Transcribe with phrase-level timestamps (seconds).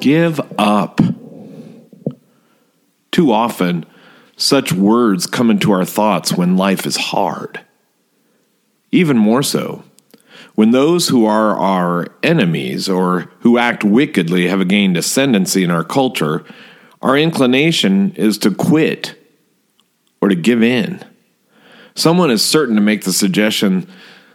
[0.00, 1.00] give up.
[3.10, 3.86] Too often,
[4.36, 7.60] such words come into our thoughts when life is hard.
[8.90, 9.84] Even more so,
[10.54, 15.84] when those who are our enemies or who act wickedly have gained ascendancy in our
[15.84, 16.44] culture,
[17.02, 19.14] our inclination is to quit
[20.20, 21.04] or to give in.
[21.94, 23.86] Someone is certain to make the suggestion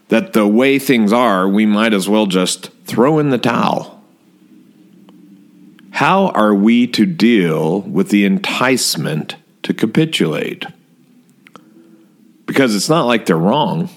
[0.10, 3.95] that the way things are, we might as well just throw in the towel.
[5.96, 10.66] How are we to deal with the enticement to capitulate?
[12.46, 13.88] Because it's not like they're wrong.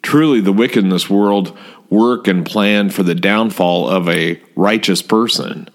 [0.00, 1.54] Truly, the wicked in this world
[1.90, 5.68] work and plan for the downfall of a righteous person.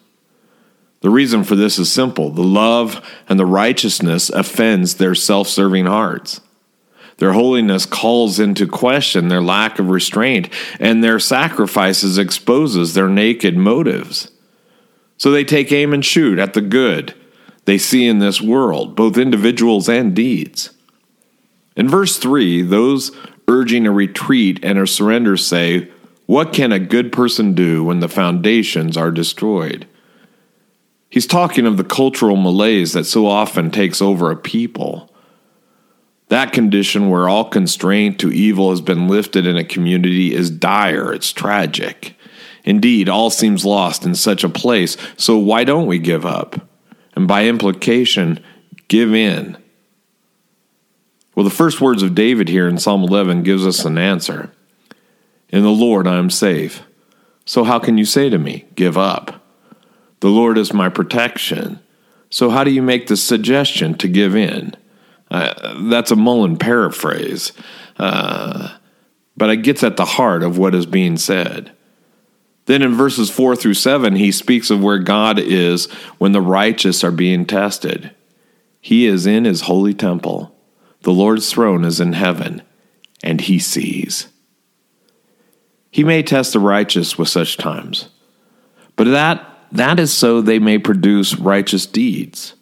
[1.02, 5.86] The reason for this is simple the love and the righteousness offends their self serving
[5.86, 6.42] hearts.
[7.18, 13.56] Their holiness calls into question their lack of restraint, and their sacrifices exposes their naked
[13.56, 14.32] motives.
[15.18, 17.14] So they take aim and shoot at the good
[17.66, 20.72] they see in this world, both individuals and deeds.
[21.76, 23.12] In verse 3, those
[23.48, 25.90] urging a retreat and a surrender say,
[26.26, 29.88] What can a good person do when the foundations are destroyed?
[31.10, 35.12] He's talking of the cultural malaise that so often takes over a people.
[36.30, 41.14] That condition where all constraint to evil has been lifted in a community is dire,
[41.14, 42.16] it's tragic.
[42.66, 46.68] Indeed, all seems lost in such a place, so why don't we give up?
[47.16, 48.44] And by implication,
[48.88, 49.58] give in.
[51.36, 54.52] Well, the first words of David here in Psalm 11 gives us an answer.
[55.50, 56.84] In the Lord I am safe.
[57.46, 59.44] So how can you say to me, give up?
[60.22, 61.80] The Lord is my protection.
[62.30, 64.76] So how do you make the suggestion to give in?
[65.30, 67.52] Uh, that's a Mullen paraphrase,
[67.98, 68.78] uh,
[69.36, 71.72] but it gets at the heart of what is being said.
[72.66, 77.04] Then in verses 4 through 7, he speaks of where God is when the righteous
[77.04, 78.12] are being tested.
[78.80, 80.56] He is in his holy temple.
[81.02, 82.62] The Lord's throne is in heaven,
[83.22, 84.28] and he sees.
[85.92, 88.10] He may test the righteous with such times,
[88.96, 92.56] but that, that is so they may produce righteous deeds.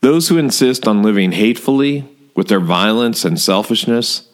[0.00, 4.28] Those who insist on living hatefully with their violence and selfishness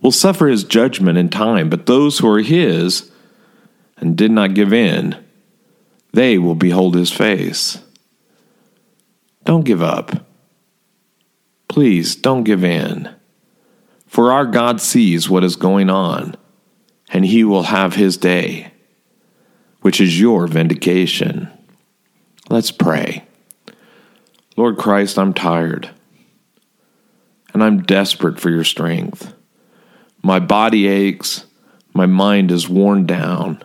[0.00, 3.09] will suffer his judgment in time, but those who are his
[4.00, 5.16] and did not give in,
[6.12, 7.78] they will behold his face.
[9.44, 10.26] Don't give up.
[11.68, 13.14] Please don't give in.
[14.06, 16.34] For our God sees what is going on,
[17.10, 18.72] and he will have his day,
[19.82, 21.48] which is your vindication.
[22.48, 23.24] Let's pray.
[24.56, 25.90] Lord Christ, I'm tired
[27.52, 29.32] and I'm desperate for your strength.
[30.22, 31.46] My body aches,
[31.94, 33.62] my mind is worn down.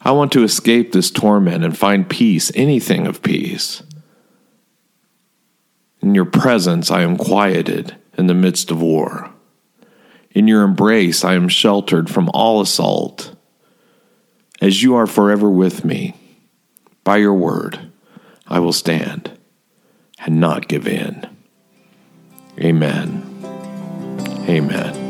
[0.00, 3.82] I want to escape this torment and find peace, anything of peace.
[6.00, 9.30] In your presence, I am quieted in the midst of war.
[10.32, 13.34] In your embrace, I am sheltered from all assault.
[14.60, 16.14] As you are forever with me,
[17.04, 17.90] by your word,
[18.46, 19.38] I will stand
[20.18, 21.26] and not give in.
[22.58, 23.30] Amen.
[24.48, 25.03] Amen.